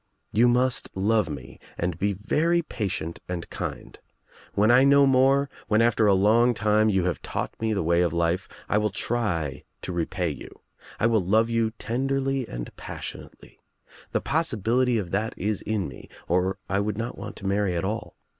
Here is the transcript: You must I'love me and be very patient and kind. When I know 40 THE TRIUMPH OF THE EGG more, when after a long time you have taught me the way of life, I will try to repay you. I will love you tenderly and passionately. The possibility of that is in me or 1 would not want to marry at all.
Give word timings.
You 0.31 0.47
must 0.47 0.89
I'love 0.97 1.29
me 1.29 1.59
and 1.77 1.99
be 1.99 2.13
very 2.13 2.63
patient 2.63 3.19
and 3.29 3.47
kind. 3.51 3.99
When 4.55 4.71
I 4.71 4.83
know 4.83 5.05
40 5.05 5.05
THE 5.05 5.11
TRIUMPH 5.11 5.11
OF 5.11 5.11
THE 5.11 5.11
EGG 5.11 5.11
more, 5.11 5.49
when 5.67 5.81
after 5.83 6.07
a 6.07 6.13
long 6.15 6.53
time 6.55 6.89
you 6.89 7.03
have 7.03 7.21
taught 7.21 7.53
me 7.61 7.71
the 7.71 7.83
way 7.83 8.01
of 8.01 8.11
life, 8.11 8.47
I 8.67 8.79
will 8.79 8.89
try 8.89 9.63
to 9.83 9.91
repay 9.93 10.31
you. 10.31 10.61
I 10.99 11.05
will 11.05 11.21
love 11.23 11.51
you 11.51 11.69
tenderly 11.77 12.47
and 12.49 12.75
passionately. 12.75 13.59
The 14.11 14.21
possibility 14.21 14.97
of 14.97 15.11
that 15.11 15.35
is 15.37 15.61
in 15.61 15.87
me 15.87 16.09
or 16.27 16.57
1 16.65 16.83
would 16.83 16.97
not 16.97 17.15
want 17.15 17.35
to 17.35 17.45
marry 17.45 17.75
at 17.75 17.85
all. 17.85 18.15